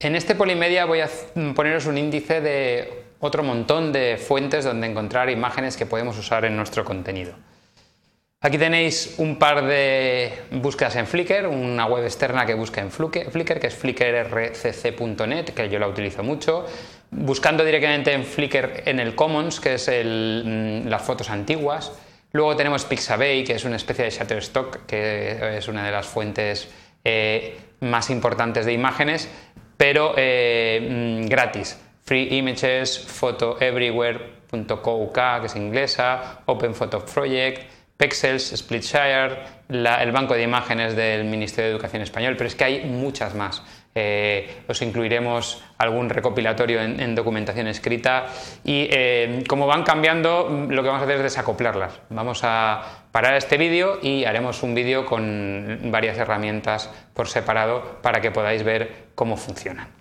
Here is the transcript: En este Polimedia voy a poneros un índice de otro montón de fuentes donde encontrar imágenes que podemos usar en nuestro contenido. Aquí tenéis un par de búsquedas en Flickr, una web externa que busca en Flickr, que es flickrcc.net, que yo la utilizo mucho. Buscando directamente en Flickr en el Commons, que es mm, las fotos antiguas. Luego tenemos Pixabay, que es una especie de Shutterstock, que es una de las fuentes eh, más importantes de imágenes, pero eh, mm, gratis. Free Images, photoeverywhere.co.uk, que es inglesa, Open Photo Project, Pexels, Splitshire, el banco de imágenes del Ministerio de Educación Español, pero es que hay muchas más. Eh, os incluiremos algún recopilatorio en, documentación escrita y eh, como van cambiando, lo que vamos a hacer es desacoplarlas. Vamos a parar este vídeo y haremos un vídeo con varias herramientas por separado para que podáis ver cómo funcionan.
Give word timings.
En 0.00 0.14
este 0.14 0.36
Polimedia 0.36 0.84
voy 0.84 1.00
a 1.00 1.10
poneros 1.56 1.86
un 1.86 1.98
índice 1.98 2.40
de 2.40 3.02
otro 3.18 3.42
montón 3.42 3.92
de 3.92 4.16
fuentes 4.16 4.64
donde 4.64 4.86
encontrar 4.86 5.28
imágenes 5.28 5.76
que 5.76 5.86
podemos 5.86 6.16
usar 6.16 6.44
en 6.44 6.54
nuestro 6.54 6.84
contenido. 6.84 7.32
Aquí 8.40 8.58
tenéis 8.58 9.16
un 9.18 9.40
par 9.40 9.66
de 9.66 10.32
búsquedas 10.52 10.94
en 10.94 11.08
Flickr, 11.08 11.48
una 11.48 11.86
web 11.86 12.04
externa 12.04 12.46
que 12.46 12.54
busca 12.54 12.80
en 12.80 12.92
Flickr, 12.92 13.58
que 13.58 13.66
es 13.66 13.74
flickrcc.net, 13.74 15.46
que 15.46 15.68
yo 15.68 15.80
la 15.80 15.88
utilizo 15.88 16.22
mucho. 16.22 16.64
Buscando 17.10 17.64
directamente 17.64 18.12
en 18.12 18.24
Flickr 18.24 18.84
en 18.84 19.00
el 19.00 19.16
Commons, 19.16 19.58
que 19.58 19.74
es 19.74 19.88
mm, 19.88 20.86
las 20.86 21.02
fotos 21.02 21.28
antiguas. 21.28 21.90
Luego 22.30 22.54
tenemos 22.54 22.84
Pixabay, 22.84 23.42
que 23.42 23.54
es 23.54 23.64
una 23.64 23.74
especie 23.74 24.04
de 24.04 24.10
Shutterstock, 24.12 24.86
que 24.86 25.56
es 25.58 25.66
una 25.66 25.84
de 25.84 25.90
las 25.90 26.06
fuentes 26.06 26.68
eh, 27.02 27.56
más 27.80 28.10
importantes 28.10 28.64
de 28.64 28.72
imágenes, 28.72 29.28
pero 29.78 30.12
eh, 30.16 31.20
mm, 31.22 31.26
gratis. 31.28 31.78
Free 32.04 32.36
Images, 32.36 32.98
photoeverywhere.co.uk, 32.98 35.40
que 35.40 35.46
es 35.46 35.56
inglesa, 35.56 36.42
Open 36.46 36.74
Photo 36.74 37.04
Project, 37.04 37.77
Pexels, 37.98 38.56
Splitshire, 38.56 39.38
el 39.68 40.12
banco 40.12 40.34
de 40.34 40.44
imágenes 40.44 40.94
del 40.94 41.24
Ministerio 41.24 41.68
de 41.68 41.74
Educación 41.74 42.00
Español, 42.00 42.36
pero 42.38 42.46
es 42.46 42.54
que 42.54 42.62
hay 42.62 42.84
muchas 42.84 43.34
más. 43.34 43.60
Eh, 43.92 44.62
os 44.68 44.80
incluiremos 44.82 45.64
algún 45.78 46.08
recopilatorio 46.08 46.80
en, 46.80 47.14
documentación 47.16 47.66
escrita 47.66 48.26
y 48.62 48.86
eh, 48.88 49.42
como 49.48 49.66
van 49.66 49.82
cambiando, 49.82 50.48
lo 50.70 50.82
que 50.82 50.88
vamos 50.88 51.02
a 51.02 51.04
hacer 51.06 51.16
es 51.16 51.22
desacoplarlas. 51.24 52.00
Vamos 52.10 52.42
a 52.44 53.06
parar 53.10 53.34
este 53.34 53.58
vídeo 53.58 53.98
y 54.00 54.24
haremos 54.24 54.62
un 54.62 54.76
vídeo 54.76 55.04
con 55.04 55.80
varias 55.86 56.18
herramientas 56.18 56.88
por 57.14 57.26
separado 57.26 57.98
para 58.00 58.20
que 58.20 58.30
podáis 58.30 58.62
ver 58.62 59.08
cómo 59.16 59.36
funcionan. 59.36 59.97